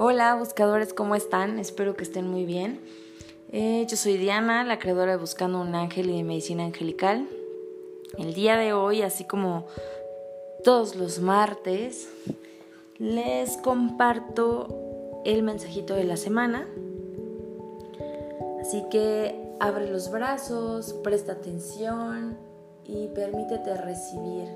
Hola 0.00 0.36
buscadores, 0.36 0.94
¿cómo 0.94 1.16
están? 1.16 1.58
Espero 1.58 1.96
que 1.96 2.04
estén 2.04 2.28
muy 2.28 2.44
bien. 2.44 2.80
Eh, 3.50 3.84
yo 3.90 3.96
soy 3.96 4.16
Diana, 4.16 4.62
la 4.62 4.78
creadora 4.78 5.10
de 5.10 5.18
Buscando 5.18 5.60
un 5.60 5.74
Ángel 5.74 6.08
y 6.08 6.18
de 6.18 6.22
Medicina 6.22 6.64
Angelical. 6.64 7.26
El 8.16 8.32
día 8.32 8.56
de 8.56 8.72
hoy, 8.72 9.02
así 9.02 9.24
como 9.24 9.66
todos 10.62 10.94
los 10.94 11.18
martes, 11.18 12.08
les 12.98 13.56
comparto 13.56 15.22
el 15.24 15.42
mensajito 15.42 15.94
de 15.94 16.04
la 16.04 16.16
semana. 16.16 16.68
Así 18.60 18.84
que 18.92 19.34
abre 19.58 19.90
los 19.90 20.12
brazos, 20.12 20.92
presta 21.02 21.32
atención 21.32 22.38
y 22.84 23.08
permítete 23.08 23.76
recibir 23.76 24.46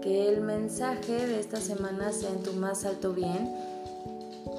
que 0.00 0.28
el 0.28 0.40
mensaje 0.40 1.26
de 1.26 1.40
esta 1.40 1.60
semana 1.60 2.12
sea 2.12 2.30
en 2.30 2.44
tu 2.44 2.52
más 2.52 2.84
alto 2.84 3.12
bien 3.12 3.73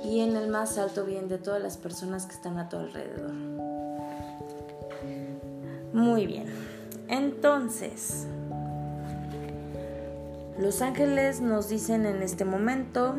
y 0.06 0.20
en 0.20 0.36
el 0.36 0.50
más 0.50 0.78
alto 0.78 1.04
bien 1.04 1.28
de 1.28 1.38
todas 1.38 1.62
las 1.62 1.78
personas 1.78 2.26
que 2.26 2.34
están 2.34 2.60
a 2.60 2.70
tu 2.70 2.78
alrededor. 2.78 3.34
Muy 5.94 6.28
bien, 6.28 6.46
entonces, 7.08 8.28
los 10.60 10.82
ángeles 10.82 11.42
nos 11.42 11.70
dicen 11.70 12.06
en 12.06 12.22
este 12.22 12.46
momento, 12.46 13.16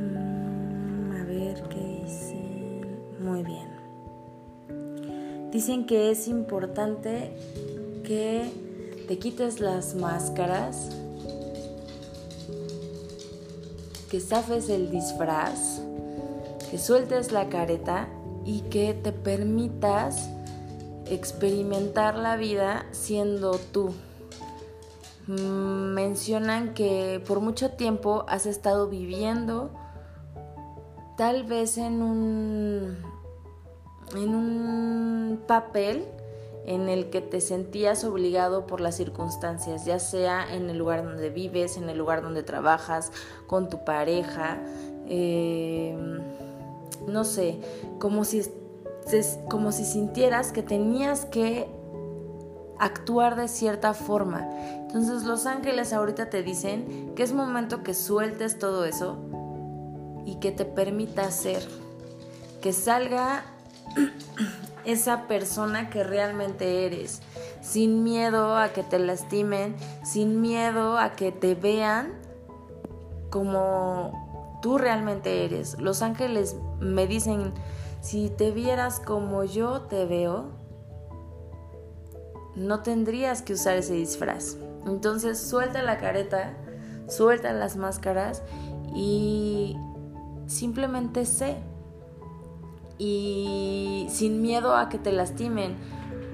mm, 0.00 1.12
a 1.20 1.24
ver 1.24 1.62
qué 1.68 2.02
dicen, 2.04 2.98
muy 3.20 3.42
bien, 3.42 3.68
dicen 5.50 5.84
que 5.84 6.10
es 6.10 6.28
importante 6.28 7.36
que 8.04 8.50
te 9.08 9.18
quites 9.18 9.60
las 9.60 9.94
máscaras 9.96 11.03
que 14.14 14.20
zafes 14.20 14.68
el 14.68 14.92
disfraz, 14.92 15.82
que 16.70 16.78
sueltes 16.78 17.32
la 17.32 17.48
careta 17.48 18.06
y 18.44 18.60
que 18.60 18.94
te 18.94 19.10
permitas 19.10 20.28
experimentar 21.10 22.14
la 22.14 22.36
vida 22.36 22.86
siendo 22.92 23.58
tú. 23.58 23.92
Mm, 25.26 25.94
mencionan 25.94 26.74
que 26.74 27.24
por 27.26 27.40
mucho 27.40 27.70
tiempo 27.70 28.24
has 28.28 28.46
estado 28.46 28.88
viviendo 28.88 29.72
tal 31.16 31.42
vez 31.42 31.76
en 31.76 32.00
un 32.00 32.96
en 34.14 34.32
un 34.32 35.40
papel 35.48 36.04
en 36.66 36.88
el 36.88 37.10
que 37.10 37.20
te 37.20 37.40
sentías 37.40 38.04
obligado 38.04 38.66
por 38.66 38.80
las 38.80 38.96
circunstancias, 38.96 39.84
ya 39.84 39.98
sea 39.98 40.54
en 40.54 40.70
el 40.70 40.78
lugar 40.78 41.04
donde 41.04 41.30
vives, 41.30 41.76
en 41.76 41.88
el 41.88 41.98
lugar 41.98 42.22
donde 42.22 42.42
trabajas, 42.42 43.12
con 43.46 43.68
tu 43.68 43.84
pareja, 43.84 44.58
eh, 45.06 45.96
no 47.06 47.24
sé, 47.24 47.60
como 47.98 48.24
si, 48.24 48.42
como 49.48 49.72
si 49.72 49.84
sintieras 49.84 50.52
que 50.52 50.62
tenías 50.62 51.26
que 51.26 51.68
actuar 52.78 53.36
de 53.36 53.48
cierta 53.48 53.94
forma. 53.94 54.48
Entonces 54.86 55.24
los 55.24 55.46
ángeles 55.46 55.92
ahorita 55.92 56.30
te 56.30 56.42
dicen 56.42 57.12
que 57.14 57.22
es 57.22 57.32
momento 57.32 57.82
que 57.82 57.94
sueltes 57.94 58.58
todo 58.58 58.84
eso 58.84 59.18
y 60.24 60.36
que 60.36 60.52
te 60.52 60.64
permita 60.64 61.30
ser, 61.30 61.62
que 62.60 62.72
salga 62.72 63.44
esa 64.84 65.26
persona 65.26 65.90
que 65.90 66.04
realmente 66.04 66.86
eres, 66.86 67.22
sin 67.60 68.02
miedo 68.02 68.56
a 68.56 68.68
que 68.68 68.82
te 68.82 68.98
lastimen, 68.98 69.76
sin 70.04 70.40
miedo 70.40 70.98
a 70.98 71.12
que 71.12 71.32
te 71.32 71.54
vean 71.54 72.12
como 73.30 74.58
tú 74.62 74.78
realmente 74.78 75.44
eres. 75.44 75.78
Los 75.80 76.02
ángeles 76.02 76.56
me 76.80 77.06
dicen, 77.06 77.52
si 78.00 78.30
te 78.30 78.50
vieras 78.50 79.00
como 79.00 79.44
yo 79.44 79.82
te 79.82 80.06
veo, 80.06 80.52
no 82.54 82.80
tendrías 82.80 83.42
que 83.42 83.54
usar 83.54 83.76
ese 83.76 83.94
disfraz. 83.94 84.56
Entonces 84.86 85.40
suelta 85.40 85.82
la 85.82 85.98
careta, 85.98 86.54
suelta 87.08 87.52
las 87.52 87.76
máscaras 87.76 88.42
y 88.94 89.76
simplemente 90.46 91.26
sé 91.26 91.56
y 93.04 94.06
sin 94.08 94.40
miedo 94.40 94.76
a 94.76 94.88
que 94.88 94.98
te 94.98 95.12
lastimen, 95.12 95.76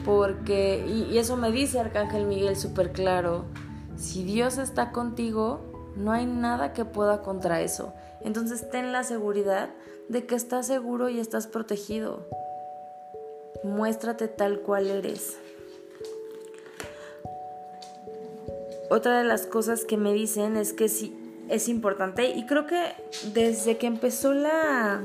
porque, 0.05 0.85
y, 0.87 1.19
eso 1.19 1.37
me 1.37 1.51
dice 1.51 1.81
Arcángel 1.81 2.27
Miguel 2.27 2.57
súper 2.57 2.93
claro, 2.93 3.47
si 3.97 4.25
Dios 4.25 4.57
está 4.57 4.93
contigo, 4.93 5.93
no 5.97 6.13
hay 6.13 6.27
nada 6.27 6.73
que 6.73 6.85
pueda 6.85 7.23
contra 7.23 7.61
eso. 7.61 7.93
Entonces 8.23 8.71
ten 8.71 8.93
la 8.93 9.03
seguridad 9.03 9.71
de 10.09 10.27
que 10.27 10.35
estás 10.35 10.67
seguro 10.67 11.09
y 11.09 11.19
estás 11.19 11.47
protegido. 11.47 12.27
Muéstrate 13.65 14.29
tal 14.29 14.61
cual 14.61 14.87
eres. 14.87 15.39
Otra 18.91 19.19
de 19.19 19.25
las 19.25 19.47
cosas 19.47 19.85
que 19.85 19.97
me 19.97 20.13
dicen 20.13 20.57
es 20.57 20.73
que 20.73 20.89
sí 20.89 21.17
es 21.49 21.69
importante 21.69 22.31
y 22.31 22.47
creo 22.47 22.67
que 22.67 22.81
desde 23.35 23.77
que 23.77 23.87
empezó 23.87 24.33
la 24.33 25.03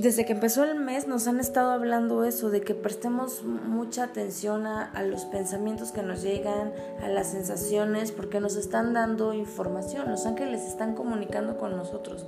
desde 0.00 0.24
que 0.24 0.32
empezó 0.32 0.64
el 0.64 0.78
mes 0.78 1.08
nos 1.08 1.26
han 1.26 1.40
estado 1.40 1.72
hablando 1.72 2.24
eso, 2.24 2.50
de 2.50 2.60
que 2.60 2.74
prestemos 2.74 3.42
mucha 3.42 4.04
atención 4.04 4.66
a, 4.66 5.02
los 5.02 5.24
pensamientos 5.24 5.92
que 5.92 6.02
nos 6.02 6.22
llegan, 6.22 6.72
a 7.02 7.08
las 7.08 7.32
sensaciones, 7.32 8.12
porque 8.12 8.40
nos 8.40 8.56
están 8.56 8.94
dando 8.94 9.34
información, 9.34 10.10
los 10.10 10.26
ángeles 10.26 10.62
están 10.62 10.94
comunicando 10.94 11.58
con 11.58 11.76
nosotros. 11.76 12.26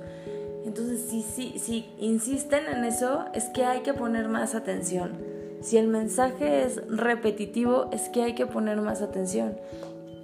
Entonces, 0.65 1.01
si, 1.09 1.21
si, 1.21 1.57
si 1.59 1.89
insisten 1.99 2.65
en 2.67 2.83
eso, 2.83 3.25
es 3.33 3.45
que 3.45 3.65
hay 3.65 3.81
que 3.81 3.93
poner 3.93 4.27
más 4.27 4.55
atención. 4.55 5.17
Si 5.61 5.77
el 5.77 5.87
mensaje 5.87 6.63
es 6.63 6.85
repetitivo, 6.87 7.89
es 7.91 8.09
que 8.09 8.23
hay 8.23 8.35
que 8.35 8.45
poner 8.45 8.81
más 8.81 9.01
atención. 9.01 9.57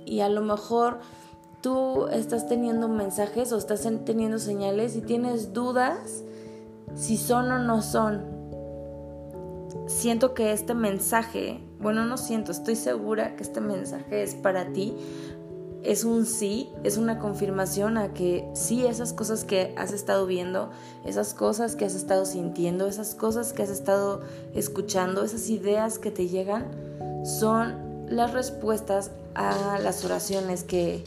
Y 0.06 0.20
a 0.20 0.30
lo 0.30 0.42
mejor 0.42 1.00
tú 1.62 2.08
estás 2.08 2.48
teniendo 2.48 2.90
mensajes 2.90 3.52
o 3.52 3.58
estás 3.58 3.88
teniendo 4.06 4.40
señales 4.40 4.96
y 4.96 5.02
tienes 5.02 5.54
dudas 5.54 6.24
si 6.96 7.18
son 7.18 7.52
o 7.52 7.60
no 7.60 7.82
son. 7.82 8.24
Siento 9.88 10.34
que 10.34 10.52
este 10.52 10.74
mensaje, 10.74 11.62
bueno, 11.80 12.06
no 12.06 12.18
siento, 12.18 12.52
estoy 12.52 12.76
segura 12.76 13.36
que 13.36 13.44
este 13.44 13.62
mensaje 13.62 14.24
es 14.24 14.36
para 14.36 14.72
ti. 14.72 14.96
Es 15.82 16.04
un 16.04 16.26
sí, 16.26 16.70
es 16.84 16.98
una 16.98 17.20
confirmación 17.20 17.98
a 17.98 18.14
que 18.14 18.46
sí, 18.54 18.86
esas 18.86 19.14
cosas 19.14 19.46
que 19.46 19.74
has 19.78 19.94
estado 19.94 20.26
viendo, 20.26 20.72
esas 21.06 21.34
cosas 21.34 21.78
que 21.78 21.86
has 21.86 21.96
estado 21.96 22.26
sintiendo, 22.26 22.86
esas 22.88 23.16
cosas 23.16 23.54
que 23.54 23.64
has 23.64 23.70
estado 23.70 24.22
escuchando, 24.54 25.24
esas 25.24 25.50
ideas 25.50 25.98
que 25.98 26.12
te 26.12 26.28
llegan, 26.28 26.66
son 27.24 28.06
las 28.10 28.34
respuestas 28.34 29.12
a 29.36 29.80
las 29.80 30.04
oraciones 30.04 30.64
que, 30.64 31.06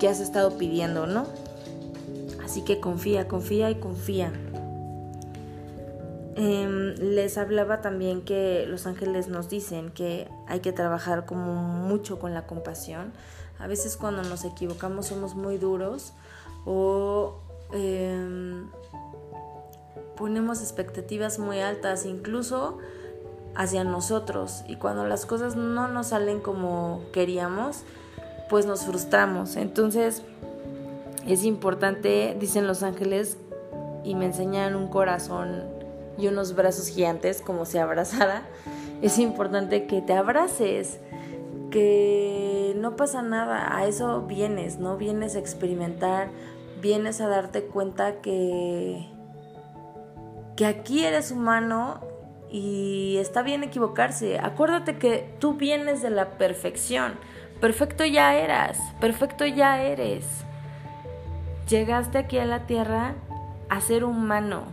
que 0.00 0.08
has 0.08 0.18
estado 0.18 0.58
pidiendo, 0.58 1.06
¿no? 1.06 1.26
Así 2.44 2.62
que 2.62 2.80
confía, 2.80 3.28
confía 3.28 3.70
y 3.70 3.76
confía. 3.76 4.32
Em, 6.38 6.94
les 6.98 7.38
hablaba 7.38 7.80
también 7.80 8.20
que 8.20 8.66
los 8.68 8.86
ángeles 8.86 9.28
nos 9.28 9.48
dicen 9.48 9.90
que 9.90 10.28
hay 10.46 10.60
que 10.60 10.70
trabajar 10.70 11.24
como 11.24 11.54
mucho 11.54 12.18
con 12.18 12.34
la 12.34 12.46
compasión. 12.46 13.14
A 13.58 13.66
veces 13.66 13.96
cuando 13.96 14.22
nos 14.22 14.44
equivocamos 14.44 15.06
somos 15.06 15.34
muy 15.34 15.56
duros 15.56 16.12
o 16.66 17.38
em, 17.72 18.68
ponemos 20.16 20.60
expectativas 20.60 21.38
muy 21.38 21.60
altas 21.60 22.04
incluso 22.04 22.78
hacia 23.54 23.84
nosotros 23.84 24.62
y 24.68 24.76
cuando 24.76 25.06
las 25.06 25.24
cosas 25.24 25.56
no 25.56 25.88
nos 25.88 26.08
salen 26.08 26.40
como 26.40 27.00
queríamos 27.14 27.84
pues 28.50 28.66
nos 28.66 28.84
frustramos. 28.84 29.56
Entonces 29.56 30.22
es 31.26 31.44
importante, 31.44 32.36
dicen 32.38 32.66
los 32.66 32.82
ángeles, 32.82 33.38
y 34.04 34.14
me 34.14 34.26
enseñan 34.26 34.76
un 34.76 34.86
corazón 34.86 35.75
y 36.18 36.28
unos 36.28 36.54
brazos 36.54 36.88
gigantes 36.88 37.40
como 37.40 37.64
si 37.64 37.78
abrazara, 37.78 38.42
es 39.02 39.18
importante 39.18 39.86
que 39.86 40.00
te 40.00 40.14
abraces, 40.14 40.98
que 41.70 42.74
no 42.76 42.96
pasa 42.96 43.22
nada, 43.22 43.76
a 43.76 43.86
eso 43.86 44.22
vienes, 44.22 44.78
no 44.78 44.96
vienes 44.96 45.36
a 45.36 45.38
experimentar, 45.38 46.28
vienes 46.80 47.20
a 47.20 47.28
darte 47.28 47.64
cuenta 47.64 48.20
que 48.20 49.08
que 50.56 50.64
aquí 50.64 51.04
eres 51.04 51.30
humano 51.30 52.00
y 52.50 53.18
está 53.18 53.42
bien 53.42 53.62
equivocarse. 53.62 54.38
Acuérdate 54.38 54.96
que 54.96 55.36
tú 55.38 55.54
vienes 55.54 56.00
de 56.00 56.10
la 56.10 56.38
perfección. 56.38 57.14
Perfecto 57.60 58.04
ya 58.04 58.34
eras, 58.36 58.78
perfecto 59.00 59.44
ya 59.46 59.82
eres. 59.82 60.24
Llegaste 61.68 62.18
aquí 62.18 62.38
a 62.38 62.46
la 62.46 62.66
tierra 62.66 63.14
a 63.68 63.80
ser 63.80 64.04
humano 64.04 64.64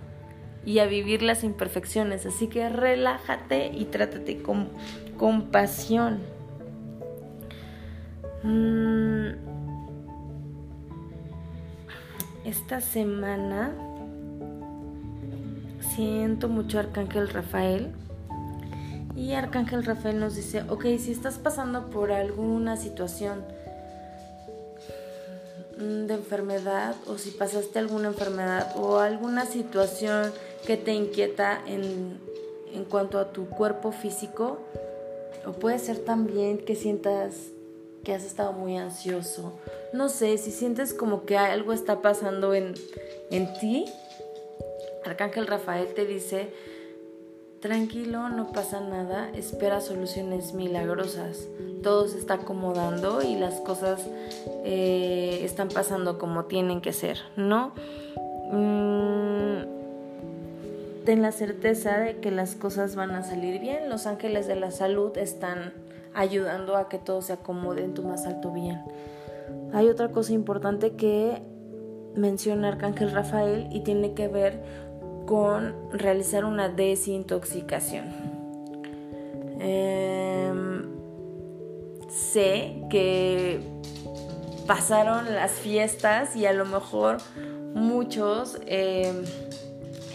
y 0.65 0.79
a 0.79 0.85
vivir 0.85 1.21
las 1.21 1.43
imperfecciones. 1.43 2.25
Así 2.25 2.47
que 2.47 2.69
relájate 2.69 3.67
y 3.67 3.85
trátate 3.85 4.41
con 4.41 4.69
compasión. 5.17 6.19
Mm, 8.43 9.35
esta 12.45 12.81
semana 12.81 13.71
siento 15.95 16.49
mucho 16.49 16.79
Arcángel 16.79 17.29
Rafael. 17.29 17.91
Y 19.15 19.33
Arcángel 19.33 19.85
Rafael 19.85 20.19
nos 20.19 20.35
dice, 20.35 20.63
ok, 20.69 20.85
si 20.97 21.11
estás 21.11 21.37
pasando 21.37 21.89
por 21.89 22.11
alguna 22.11 22.77
situación 22.77 23.43
de 25.77 26.13
enfermedad 26.13 26.95
o 27.07 27.17
si 27.17 27.31
pasaste 27.31 27.79
alguna 27.79 28.09
enfermedad 28.09 28.73
o 28.75 28.99
alguna 28.99 29.45
situación 29.45 30.31
que 30.65 30.77
te 30.77 30.93
inquieta 30.93 31.61
en, 31.65 32.19
en 32.73 32.85
cuanto 32.85 33.19
a 33.19 33.31
tu 33.31 33.49
cuerpo 33.49 33.91
físico, 33.91 34.59
o 35.45 35.51
puede 35.51 35.79
ser 35.79 35.99
también 35.99 36.59
que 36.59 36.75
sientas 36.75 37.49
que 38.03 38.13
has 38.13 38.23
estado 38.23 38.53
muy 38.53 38.77
ansioso. 38.77 39.53
No 39.93 40.09
sé, 40.09 40.37
si 40.37 40.51
sientes 40.51 40.93
como 40.93 41.25
que 41.25 41.37
algo 41.37 41.73
está 41.73 42.01
pasando 42.01 42.53
en, 42.53 42.73
en 43.29 43.53
ti, 43.59 43.85
Arcángel 45.05 45.47
Rafael 45.47 45.93
te 45.93 46.05
dice, 46.05 46.49
tranquilo, 47.59 48.29
no 48.29 48.51
pasa 48.51 48.81
nada, 48.81 49.29
espera 49.35 49.81
soluciones 49.81 50.53
milagrosas. 50.53 51.47
Todo 51.81 52.07
se 52.07 52.17
está 52.17 52.35
acomodando 52.35 53.21
y 53.21 53.35
las 53.35 53.55
cosas 53.61 54.01
eh, 54.65 55.41
están 55.43 55.69
pasando 55.69 56.17
como 56.17 56.45
tienen 56.45 56.81
que 56.81 56.93
ser, 56.93 57.19
¿no? 57.35 57.73
Mm, 58.51 59.72
ten 61.05 61.21
la 61.21 61.31
certeza 61.31 61.99
de 61.99 62.17
que 62.17 62.31
las 62.31 62.55
cosas 62.55 62.95
van 62.95 63.11
a 63.11 63.23
salir 63.23 63.59
bien. 63.59 63.89
Los 63.89 64.07
ángeles 64.07 64.47
de 64.47 64.55
la 64.55 64.71
salud 64.71 65.17
están 65.17 65.73
ayudando 66.13 66.75
a 66.75 66.89
que 66.89 66.97
todo 66.97 67.21
se 67.21 67.33
acomode 67.33 67.83
en 67.83 67.93
tu 67.93 68.03
más 68.03 68.25
alto 68.25 68.51
bien. 68.51 68.81
Hay 69.73 69.87
otra 69.89 70.11
cosa 70.11 70.33
importante 70.33 70.93
que 70.93 71.41
menciona 72.15 72.69
Arcángel 72.69 73.11
Rafael 73.11 73.67
y 73.71 73.81
tiene 73.81 74.13
que 74.13 74.27
ver 74.27 74.61
con 75.25 75.73
realizar 75.91 76.45
una 76.45 76.69
desintoxicación. 76.69 78.05
Em, 79.59 80.89
sé 82.09 82.83
que 82.89 83.61
pasaron 84.67 85.33
las 85.33 85.51
fiestas 85.51 86.35
y 86.35 86.45
a 86.45 86.53
lo 86.53 86.65
mejor 86.65 87.17
muchos 87.73 88.59
em, 88.67 89.23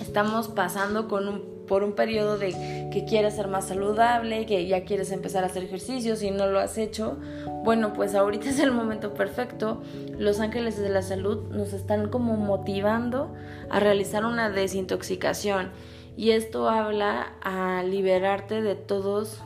estamos 0.00 0.48
pasando 0.48 1.08
con 1.08 1.28
un, 1.28 1.66
por 1.66 1.84
un 1.84 1.92
periodo 1.92 2.38
de 2.38 2.88
que 2.92 3.04
quieres 3.06 3.36
ser 3.36 3.48
más 3.48 3.68
saludable, 3.68 4.46
que 4.46 4.66
ya 4.66 4.84
quieres 4.84 5.12
empezar 5.12 5.44
a 5.44 5.46
hacer 5.46 5.64
ejercicios 5.64 6.22
y 6.22 6.30
no 6.30 6.46
lo 6.46 6.58
has 6.58 6.78
hecho. 6.78 7.18
Bueno, 7.64 7.92
pues 7.92 8.14
ahorita 8.14 8.48
es 8.50 8.60
el 8.60 8.72
momento 8.72 9.14
perfecto. 9.14 9.82
Los 10.18 10.40
ángeles 10.40 10.78
de 10.78 10.88
la 10.88 11.02
salud 11.02 11.50
nos 11.50 11.72
están 11.72 12.08
como 12.08 12.36
motivando 12.36 13.34
a 13.70 13.80
realizar 13.80 14.24
una 14.24 14.50
desintoxicación 14.50 15.70
y 16.16 16.32
esto 16.32 16.68
habla 16.68 17.34
a 17.42 17.82
liberarte 17.84 18.60
de 18.60 18.74
todas 18.74 19.42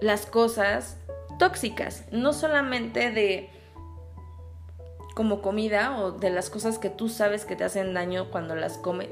las 0.00 0.26
cosas 0.26 0.98
tóxicas, 1.38 2.04
no 2.10 2.32
solamente 2.32 3.12
de 3.12 3.48
como 5.14 5.42
comida 5.42 5.98
o 5.98 6.12
de 6.12 6.30
las 6.30 6.50
cosas 6.50 6.78
que 6.78 6.90
tú 6.90 7.08
sabes 7.08 7.44
que 7.44 7.56
te 7.56 7.64
hacen 7.64 7.94
daño 7.94 8.30
cuando 8.30 8.54
las 8.56 8.78
comes. 8.78 9.10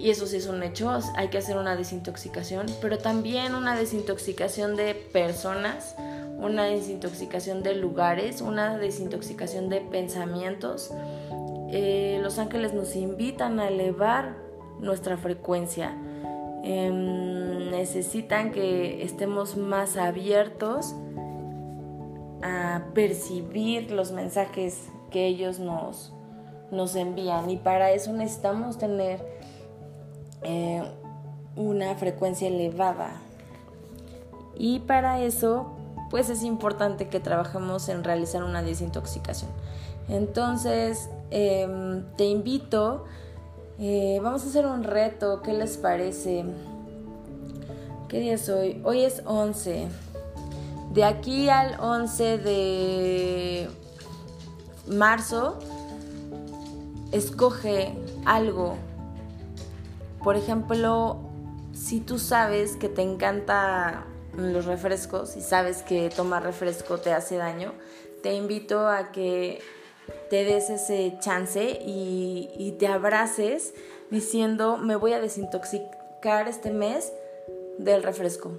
Y 0.00 0.08
eso 0.08 0.26
sí 0.26 0.38
es 0.38 0.46
un 0.46 0.62
hecho, 0.62 0.98
hay 1.14 1.28
que 1.28 1.36
hacer 1.36 1.58
una 1.58 1.76
desintoxicación, 1.76 2.64
pero 2.80 2.96
también 2.96 3.54
una 3.54 3.76
desintoxicación 3.76 4.74
de 4.74 4.94
personas, 4.94 5.94
una 6.38 6.64
desintoxicación 6.64 7.62
de 7.62 7.74
lugares, 7.74 8.40
una 8.40 8.78
desintoxicación 8.78 9.68
de 9.68 9.82
pensamientos. 9.82 10.90
Eh, 11.68 12.18
los 12.22 12.38
ángeles 12.38 12.72
nos 12.72 12.96
invitan 12.96 13.60
a 13.60 13.68
elevar 13.68 14.36
nuestra 14.78 15.18
frecuencia. 15.18 15.94
Em, 16.64 17.70
necesitan 17.70 18.52
que 18.52 19.02
estemos 19.02 19.58
más 19.58 19.98
abiertos 19.98 20.94
a 22.42 22.84
percibir 22.94 23.90
los 23.90 24.12
mensajes 24.12 24.88
que 25.10 25.26
ellos 25.26 25.58
nos, 25.58 26.14
nos 26.70 26.96
envían 26.96 27.50
y 27.50 27.58
para 27.58 27.90
eso 27.92 28.14
necesitamos 28.14 28.78
tener 28.78 29.49
eh, 30.42 30.82
una 31.56 31.94
frecuencia 31.94 32.48
elevada 32.48 33.12
y 34.56 34.80
para 34.80 35.20
eso 35.20 35.72
pues 36.10 36.28
es 36.28 36.42
importante 36.42 37.08
que 37.08 37.20
trabajemos 37.20 37.88
en 37.88 38.04
realizar 38.04 38.42
una 38.42 38.62
desintoxicación 38.62 39.50
entonces 40.08 41.08
em, 41.30 42.04
te 42.16 42.24
invito 42.24 43.04
eh, 43.78 44.20
vamos 44.22 44.44
a 44.44 44.48
hacer 44.48 44.66
un 44.66 44.84
reto 44.84 45.42
¿qué 45.42 45.52
les 45.52 45.76
parece? 45.76 46.44
¿qué 48.08 48.20
día 48.20 48.34
es 48.34 48.48
hoy? 48.48 48.80
hoy 48.84 49.02
es 49.02 49.22
11 49.24 49.88
de 50.92 51.04
aquí 51.04 51.48
al 51.48 51.78
11 51.78 52.38
de 52.38 53.68
marzo, 54.88 55.58
escoge 57.12 57.94
algo. 58.24 58.76
Por 60.22 60.36
ejemplo, 60.36 61.18
si 61.72 62.00
tú 62.00 62.18
sabes 62.18 62.76
que 62.76 62.88
te 62.88 63.02
encanta 63.02 64.06
los 64.36 64.66
refrescos 64.66 65.36
y 65.36 65.40
sabes 65.40 65.82
que 65.82 66.10
tomar 66.10 66.42
refresco 66.42 66.98
te 66.98 67.12
hace 67.12 67.36
daño, 67.36 67.72
te 68.22 68.34
invito 68.34 68.88
a 68.88 69.12
que 69.12 69.60
te 70.28 70.44
des 70.44 70.70
ese 70.70 71.16
chance 71.20 71.80
y, 71.84 72.50
y 72.56 72.72
te 72.72 72.86
abraces 72.86 73.74
diciendo 74.10 74.76
me 74.76 74.96
voy 74.96 75.12
a 75.12 75.20
desintoxicar 75.20 76.48
este 76.48 76.70
mes 76.70 77.12
del 77.78 78.02
refresco 78.02 78.52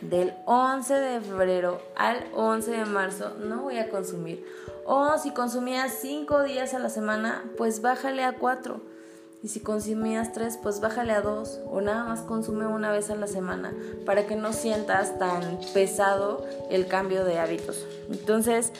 del 0.00 0.34
11 0.46 0.94
de 0.94 1.20
febrero 1.20 1.80
al 1.96 2.24
11 2.34 2.70
de 2.70 2.84
marzo 2.86 3.34
no 3.38 3.62
voy 3.62 3.78
a 3.78 3.90
consumir. 3.90 4.44
O 4.86 5.18
si 5.18 5.30
consumías 5.32 5.92
5 6.00 6.42
días 6.44 6.74
a 6.74 6.78
la 6.78 6.88
semana, 6.88 7.44
pues 7.56 7.82
bájale 7.82 8.24
a 8.24 8.38
4. 8.38 8.80
Y 9.42 9.48
si 9.48 9.60
consumías 9.60 10.32
3, 10.32 10.58
pues 10.62 10.80
bájale 10.80 11.12
a 11.12 11.22
2. 11.22 11.60
O 11.70 11.80
nada 11.80 12.04
más 12.04 12.20
consume 12.20 12.66
una 12.66 12.92
vez 12.92 13.10
a 13.10 13.16
la 13.16 13.26
semana 13.26 13.72
para 14.04 14.26
que 14.26 14.36
no 14.36 14.52
sientas 14.52 15.18
tan 15.18 15.58
pesado 15.72 16.44
el 16.70 16.86
cambio 16.86 17.24
de 17.24 17.38
hábitos. 17.38 17.86
Entonces, 18.10 18.72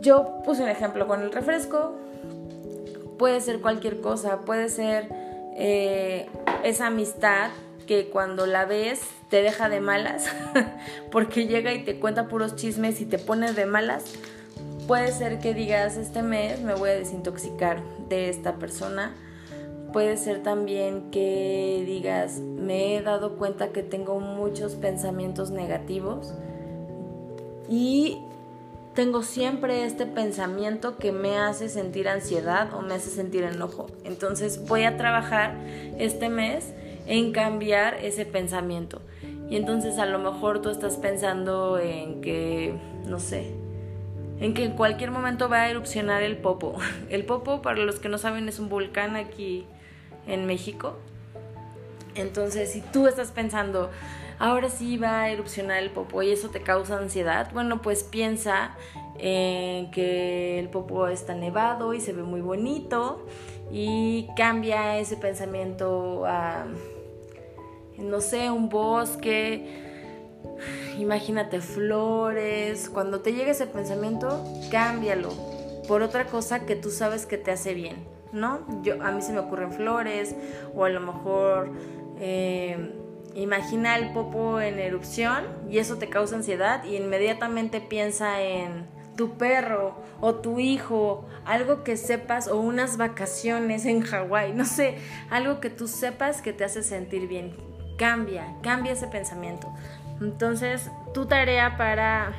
yo 0.00 0.42
puse 0.44 0.62
un 0.62 0.68
ejemplo 0.68 1.06
con 1.06 1.22
el 1.22 1.32
refresco. 1.32 1.94
Puede 3.18 3.40
ser 3.40 3.60
cualquier 3.60 4.00
cosa, 4.00 4.40
puede 4.40 4.68
ser 4.68 5.08
eh, 5.56 6.28
esa 6.64 6.86
amistad 6.86 7.50
que 7.86 8.08
cuando 8.08 8.46
la 8.46 8.64
ves 8.64 9.00
te 9.28 9.42
deja 9.42 9.68
de 9.68 9.80
malas, 9.80 10.26
porque 11.12 11.46
llega 11.46 11.72
y 11.72 11.84
te 11.84 11.98
cuenta 11.98 12.28
puros 12.28 12.56
chismes 12.56 13.00
y 13.00 13.04
te 13.04 13.18
pone 13.18 13.52
de 13.52 13.66
malas, 13.66 14.04
puede 14.86 15.12
ser 15.12 15.38
que 15.38 15.54
digas, 15.54 15.96
este 15.96 16.22
mes 16.22 16.60
me 16.60 16.74
voy 16.74 16.90
a 16.90 16.94
desintoxicar 16.94 17.82
de 18.08 18.28
esta 18.28 18.56
persona. 18.56 19.14
Puede 19.92 20.16
ser 20.16 20.42
también 20.42 21.10
que 21.10 21.82
digas, 21.84 22.38
me 22.38 22.94
he 22.94 23.02
dado 23.02 23.36
cuenta 23.36 23.70
que 23.72 23.82
tengo 23.82 24.20
muchos 24.20 24.74
pensamientos 24.74 25.50
negativos 25.50 26.32
y 27.68 28.18
tengo 28.94 29.22
siempre 29.22 29.84
este 29.84 30.06
pensamiento 30.06 30.96
que 30.96 31.12
me 31.12 31.38
hace 31.38 31.68
sentir 31.68 32.08
ansiedad 32.08 32.74
o 32.74 32.82
me 32.82 32.94
hace 32.94 33.10
sentir 33.10 33.44
enojo. 33.44 33.86
Entonces 34.04 34.66
voy 34.66 34.84
a 34.84 34.96
trabajar 34.96 35.56
este 35.98 36.28
mes 36.28 36.72
en 37.06 37.32
cambiar 37.32 37.94
ese 37.94 38.26
pensamiento. 38.26 39.00
Y 39.48 39.56
entonces 39.56 39.98
a 39.98 40.06
lo 40.06 40.18
mejor 40.18 40.62
tú 40.62 40.70
estás 40.70 40.96
pensando 40.96 41.78
en 41.78 42.20
que, 42.20 42.74
no 43.06 43.18
sé, 43.18 43.52
en 44.40 44.54
que 44.54 44.64
en 44.64 44.72
cualquier 44.72 45.10
momento 45.10 45.48
va 45.48 45.62
a 45.62 45.70
erupcionar 45.70 46.22
el 46.22 46.36
Popo. 46.36 46.76
El 47.10 47.24
Popo, 47.24 47.62
para 47.62 47.78
los 47.78 47.98
que 47.98 48.08
no 48.08 48.18
saben, 48.18 48.48
es 48.48 48.58
un 48.58 48.68
volcán 48.68 49.16
aquí 49.16 49.66
en 50.30 50.46
México. 50.46 50.94
Entonces, 52.14 52.72
si 52.72 52.80
tú 52.80 53.06
estás 53.06 53.30
pensando, 53.30 53.90
ahora 54.38 54.68
sí 54.68 54.96
va 54.96 55.22
a 55.22 55.30
erupcionar 55.30 55.82
el 55.82 55.90
Popo 55.90 56.22
y 56.22 56.32
eso 56.32 56.48
te 56.48 56.60
causa 56.60 56.98
ansiedad, 56.98 57.50
bueno, 57.52 57.82
pues 57.82 58.02
piensa 58.02 58.76
en 59.18 59.90
que 59.90 60.58
el 60.58 60.68
Popo 60.68 61.06
está 61.08 61.34
nevado 61.34 61.94
y 61.94 62.00
se 62.00 62.12
ve 62.12 62.22
muy 62.22 62.40
bonito 62.40 63.26
y 63.70 64.28
cambia 64.36 64.98
ese 64.98 65.16
pensamiento 65.16 66.24
a 66.26 66.66
no 68.00 68.20
sé, 68.20 68.50
un 68.50 68.68
bosque, 68.68 69.66
imagínate 70.98 71.60
flores, 71.60 72.88
cuando 72.88 73.20
te 73.20 73.32
llegue 73.32 73.50
ese 73.50 73.66
pensamiento, 73.66 74.44
cámbialo 74.70 75.30
por 75.86 76.02
otra 76.02 76.26
cosa 76.26 76.66
que 76.66 76.76
tú 76.76 76.90
sabes 76.90 77.26
que 77.26 77.36
te 77.36 77.50
hace 77.50 77.74
bien, 77.74 77.96
¿no? 78.32 78.82
Yo, 78.82 79.02
a 79.02 79.10
mí 79.12 79.22
se 79.22 79.32
me 79.32 79.40
ocurren 79.40 79.72
flores 79.72 80.34
o 80.74 80.84
a 80.84 80.88
lo 80.88 81.00
mejor 81.00 81.70
eh, 82.18 82.92
imagina 83.34 83.96
el 83.96 84.12
popo 84.12 84.60
en 84.60 84.78
erupción 84.78 85.44
y 85.68 85.78
eso 85.78 85.96
te 85.96 86.08
causa 86.08 86.36
ansiedad 86.36 86.84
y 86.84 86.96
inmediatamente 86.96 87.80
piensa 87.80 88.40
en 88.40 88.86
tu 89.16 89.36
perro 89.36 89.96
o 90.20 90.36
tu 90.36 90.60
hijo, 90.60 91.26
algo 91.44 91.84
que 91.84 91.96
sepas 91.96 92.48
o 92.48 92.58
unas 92.58 92.96
vacaciones 92.96 93.84
en 93.84 94.02
Hawái, 94.02 94.52
no 94.54 94.64
sé, 94.64 94.96
algo 95.30 95.60
que 95.60 95.70
tú 95.70 95.88
sepas 95.88 96.42
que 96.42 96.52
te 96.52 96.64
hace 96.64 96.82
sentir 96.82 97.28
bien. 97.28 97.54
Cambia, 97.98 98.54
cambia 98.62 98.92
ese 98.92 99.08
pensamiento. 99.08 99.70
Entonces, 100.22 100.90
tu 101.12 101.26
tarea 101.26 101.76
para 101.76 102.32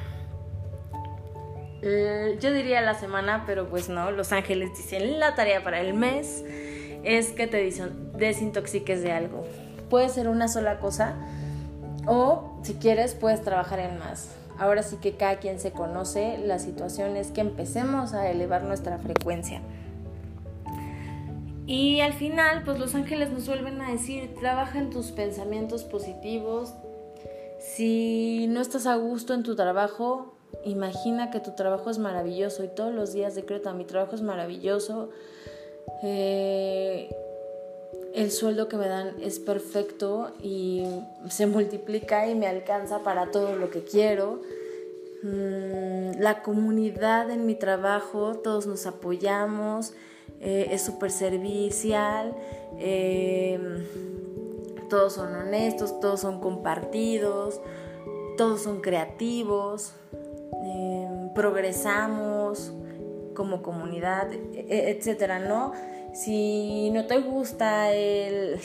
yo 1.81 2.53
diría 2.53 2.81
la 2.81 2.93
semana, 2.93 3.43
pero 3.45 3.67
pues 3.69 3.89
no, 3.89 4.11
los 4.11 4.31
ángeles 4.31 4.69
dicen 4.77 5.19
la 5.19 5.35
tarea 5.35 5.63
para 5.63 5.81
el 5.81 5.93
mes 5.93 6.43
es 7.03 7.31
que 7.31 7.47
te 7.47 7.71
desintoxiques 8.17 9.01
de 9.01 9.11
algo. 9.11 9.43
Puede 9.89 10.09
ser 10.09 10.27
una 10.27 10.47
sola 10.47 10.79
cosa 10.79 11.15
o 12.07 12.59
si 12.63 12.75
quieres 12.75 13.15
puedes 13.15 13.41
trabajar 13.41 13.79
en 13.79 13.97
más. 13.99 14.35
Ahora 14.59 14.83
sí 14.83 14.97
que 14.97 15.13
cada 15.15 15.37
quien 15.37 15.59
se 15.59 15.71
conoce, 15.71 16.37
la 16.37 16.59
situación 16.59 17.17
es 17.17 17.31
que 17.31 17.41
empecemos 17.41 18.13
a 18.13 18.29
elevar 18.29 18.63
nuestra 18.63 18.99
frecuencia. 18.99 19.61
Y 21.65 22.01
al 22.01 22.13
final, 22.13 22.63
pues 22.63 22.77
los 22.77 22.93
ángeles 22.93 23.31
nos 23.31 23.47
vuelven 23.47 23.81
a 23.81 23.91
decir, 23.91 24.35
trabaja 24.39 24.77
en 24.77 24.89
tus 24.89 25.11
pensamientos 25.11 25.83
positivos. 25.83 26.73
Si 27.59 28.45
no 28.49 28.61
estás 28.61 28.85
a 28.85 28.95
gusto 28.97 29.33
en 29.33 29.43
tu 29.43 29.55
trabajo, 29.55 30.35
imagina 30.63 31.31
que 31.31 31.39
tu 31.39 31.51
trabajo 31.51 31.89
es 31.89 31.97
maravilloso 31.97 32.63
y 32.63 32.67
todos 32.67 32.93
los 32.93 33.13
días 33.13 33.35
decreta, 33.35 33.73
mi 33.73 33.85
trabajo 33.85 34.15
es 34.15 34.21
maravilloso, 34.21 35.09
eh, 36.03 37.09
el 38.13 38.31
sueldo 38.31 38.67
que 38.67 38.77
me 38.77 38.87
dan 38.87 39.15
es 39.21 39.39
perfecto 39.39 40.31
y 40.41 40.85
se 41.29 41.47
multiplica 41.47 42.27
y 42.27 42.35
me 42.35 42.47
alcanza 42.47 42.99
para 43.03 43.31
todo 43.31 43.55
lo 43.55 43.69
que 43.69 43.83
quiero. 43.83 44.41
Mm, 45.23 46.19
la 46.19 46.41
comunidad 46.41 47.29
en 47.29 47.45
mi 47.45 47.55
trabajo, 47.55 48.35
todos 48.35 48.65
nos 48.67 48.85
apoyamos, 48.85 49.93
eh, 50.39 50.69
es 50.71 50.81
súper 50.81 51.11
servicial, 51.11 52.35
eh, 52.79 53.59
todos 54.89 55.13
son 55.13 55.33
honestos, 55.35 55.99
todos 55.99 56.19
son 56.19 56.41
compartidos, 56.41 57.61
todos 58.37 58.63
son 58.63 58.81
creativos, 58.81 59.93
progresamos 61.33 62.73
como 63.33 63.61
comunidad, 63.61 64.31
e, 64.31 64.65
e, 64.69 64.91
etcétera, 64.91 65.39
¿no? 65.39 65.73
Si 66.13 66.89
no 66.91 67.05
te 67.05 67.19
gusta 67.19 67.91
el, 67.93 68.59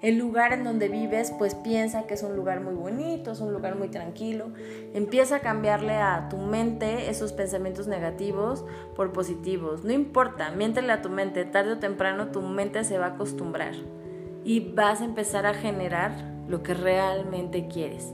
el 0.00 0.18
lugar 0.18 0.52
en 0.52 0.64
donde 0.64 0.88
vives, 0.88 1.32
pues 1.36 1.54
piensa 1.54 2.06
que 2.06 2.14
es 2.14 2.22
un 2.22 2.36
lugar 2.36 2.60
muy 2.60 2.74
bonito, 2.74 3.32
es 3.32 3.40
un 3.40 3.52
lugar 3.52 3.76
muy 3.76 3.88
tranquilo. 3.88 4.50
Empieza 4.94 5.36
a 5.36 5.40
cambiarle 5.40 5.94
a 5.94 6.28
tu 6.28 6.38
mente 6.38 7.10
esos 7.10 7.32
pensamientos 7.32 7.86
negativos 7.86 8.64
por 8.94 9.12
positivos. 9.12 9.84
No 9.84 9.92
importa, 9.92 10.50
miéntele 10.50 10.92
a 10.92 11.02
tu 11.02 11.08
mente, 11.08 11.44
tarde 11.44 11.72
o 11.72 11.78
temprano 11.78 12.28
tu 12.28 12.42
mente 12.42 12.84
se 12.84 12.98
va 12.98 13.06
a 13.06 13.08
acostumbrar 13.10 13.74
y 14.44 14.72
vas 14.72 15.00
a 15.00 15.04
empezar 15.04 15.46
a 15.46 15.54
generar 15.54 16.12
lo 16.48 16.62
que 16.62 16.74
realmente 16.74 17.68
quieres. 17.68 18.12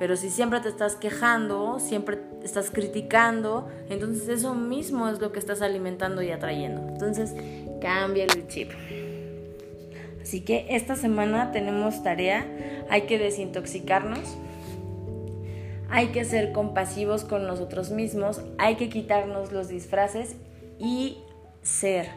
Pero 0.00 0.16
si 0.16 0.30
siempre 0.30 0.60
te 0.60 0.70
estás 0.70 0.96
quejando, 0.96 1.78
siempre 1.78 2.18
estás 2.42 2.70
criticando, 2.70 3.68
entonces 3.90 4.28
eso 4.28 4.54
mismo 4.54 5.10
es 5.10 5.20
lo 5.20 5.30
que 5.30 5.38
estás 5.38 5.60
alimentando 5.60 6.22
y 6.22 6.30
atrayendo. 6.30 6.88
Entonces, 6.88 7.34
cambia 7.82 8.24
el 8.24 8.48
chip. 8.48 8.70
Así 10.22 10.40
que 10.40 10.68
esta 10.70 10.96
semana 10.96 11.52
tenemos 11.52 12.02
tarea, 12.02 12.46
hay 12.88 13.02
que 13.02 13.18
desintoxicarnos, 13.18 14.38
hay 15.90 16.08
que 16.12 16.24
ser 16.24 16.52
compasivos 16.52 17.24
con 17.24 17.46
nosotros 17.46 17.90
mismos, 17.90 18.40
hay 18.56 18.76
que 18.76 18.88
quitarnos 18.88 19.52
los 19.52 19.68
disfraces 19.68 20.34
y 20.78 21.18
ser. 21.60 22.08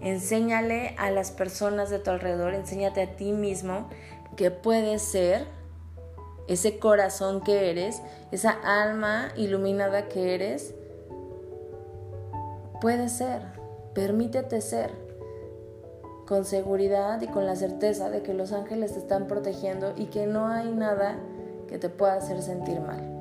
Enséñale 0.00 0.94
a 0.96 1.10
las 1.10 1.32
personas 1.32 1.90
de 1.90 1.98
tu 1.98 2.08
alrededor, 2.08 2.54
enséñate 2.54 3.02
a 3.02 3.14
ti 3.14 3.32
mismo 3.32 3.90
que 4.38 4.50
puedes 4.50 5.02
ser 5.02 5.60
ese 6.48 6.78
corazón 6.78 7.40
que 7.40 7.70
eres, 7.70 8.02
esa 8.30 8.50
alma 8.50 9.28
iluminada 9.36 10.08
que 10.08 10.34
eres, 10.34 10.74
puede 12.80 13.08
ser, 13.08 13.42
permítete 13.94 14.60
ser, 14.60 14.90
con 16.26 16.44
seguridad 16.44 17.20
y 17.20 17.26
con 17.26 17.46
la 17.46 17.56
certeza 17.56 18.08
de 18.08 18.22
que 18.22 18.32
los 18.32 18.52
ángeles 18.52 18.92
te 18.92 18.98
están 19.00 19.26
protegiendo 19.26 19.92
y 19.96 20.06
que 20.06 20.26
no 20.26 20.48
hay 20.48 20.72
nada 20.72 21.16
que 21.68 21.78
te 21.78 21.88
pueda 21.88 22.14
hacer 22.14 22.42
sentir 22.42 22.80
mal. 22.80 23.12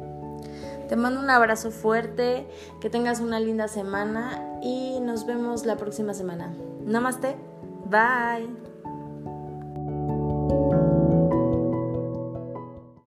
Te 0.88 0.96
mando 0.96 1.22
un 1.22 1.30
abrazo 1.30 1.72
fuerte, 1.72 2.46
que 2.82 2.90
tengas 2.90 3.22
una 3.22 3.40
linda 3.40 3.68
semana 3.68 4.60
y 4.62 5.00
nos 5.00 5.26
vemos 5.26 5.66
la 5.66 5.78
próxima 5.78 6.14
semana. 6.14 6.54
Namaste, 6.86 7.36
bye. 7.90 8.61